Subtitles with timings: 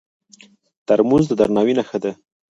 [0.87, 2.11] ترموز د درناوي نښه ده.